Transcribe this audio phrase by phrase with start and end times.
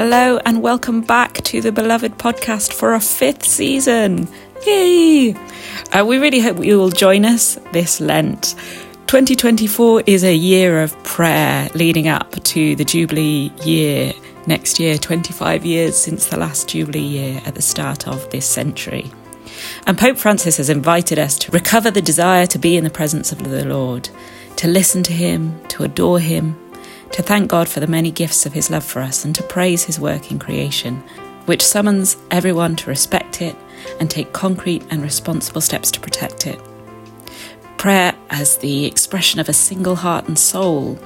[0.00, 4.28] Hello, and welcome back to the Beloved podcast for a fifth season.
[4.64, 5.34] Yay!
[5.92, 8.54] Uh, we really hope you will join us this Lent.
[9.08, 14.12] 2024 is a year of prayer leading up to the Jubilee year
[14.46, 19.10] next year, 25 years since the last Jubilee year at the start of this century.
[19.84, 23.32] And Pope Francis has invited us to recover the desire to be in the presence
[23.32, 24.10] of the Lord,
[24.58, 26.56] to listen to Him, to adore Him,
[27.12, 29.84] to thank God for the many gifts of His love for us, and to praise
[29.84, 30.96] His work in creation,
[31.46, 33.56] which summons everyone to respect it
[34.00, 36.60] and take concrete and responsible steps to protect it.
[37.76, 40.98] Prayer as the expression of a single heart and soul,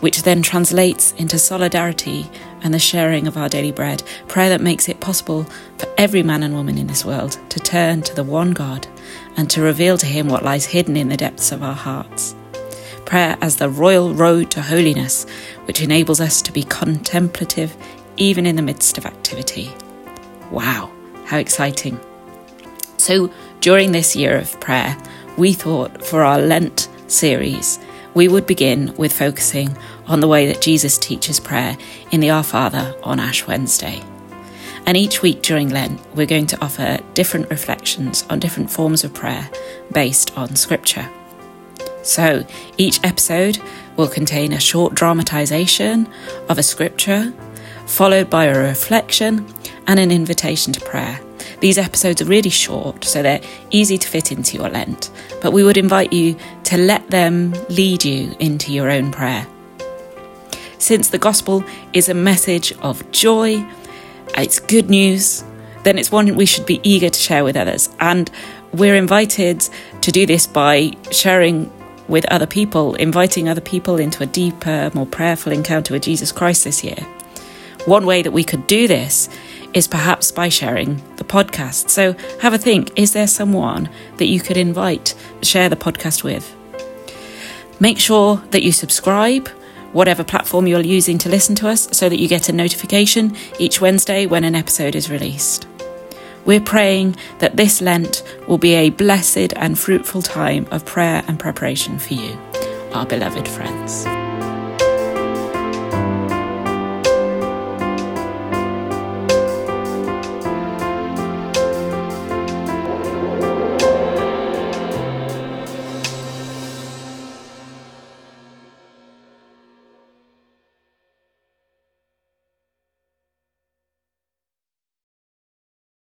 [0.00, 2.30] which then translates into solidarity
[2.62, 4.02] and the sharing of our daily bread.
[4.28, 5.44] Prayer that makes it possible
[5.78, 8.86] for every man and woman in this world to turn to the one God
[9.36, 12.34] and to reveal to Him what lies hidden in the depths of our hearts
[13.10, 15.26] prayer as the royal road to holiness,
[15.64, 17.76] which enables us to be contemplative
[18.16, 19.68] even in the midst of activity.
[20.52, 20.92] Wow,
[21.24, 21.98] how exciting!
[22.98, 24.96] So, during this year of prayer,
[25.36, 27.80] we thought for our Lent series,
[28.14, 31.76] we would begin with focusing on the way that Jesus teaches prayer
[32.12, 34.04] in the Our Father on Ash Wednesday.
[34.86, 39.12] And each week during Lent, we're going to offer different reflections on different forms of
[39.12, 39.50] prayer
[39.92, 41.10] based on Scripture.
[42.02, 42.44] So
[42.76, 43.58] each episode
[43.96, 46.08] will contain a short dramatisation
[46.48, 47.32] of a scripture,
[47.86, 49.46] followed by a reflection
[49.86, 51.20] and an invitation to prayer.
[51.60, 55.10] These episodes are really short, so they're easy to fit into your Lent,
[55.42, 59.46] but we would invite you to let them lead you into your own prayer.
[60.78, 61.62] Since the gospel
[61.92, 63.66] is a message of joy,
[64.38, 65.44] it's good news,
[65.82, 67.90] then it's one we should be eager to share with others.
[68.00, 68.30] And
[68.72, 69.68] we're invited
[70.00, 71.70] to do this by sharing
[72.10, 76.64] with other people, inviting other people into a deeper, more prayerful encounter with Jesus Christ
[76.64, 76.98] this year.
[77.86, 79.28] One way that we could do this
[79.72, 81.88] is perhaps by sharing the podcast.
[81.88, 86.54] So have a think is there someone that you could invite, share the podcast with?
[87.78, 89.48] Make sure that you subscribe,
[89.92, 93.80] whatever platform you're using to listen to us, so that you get a notification each
[93.80, 95.69] Wednesday when an episode is released.
[96.44, 101.38] We're praying that this Lent will be a blessed and fruitful time of prayer and
[101.38, 102.38] preparation for you,
[102.92, 104.19] our beloved friends.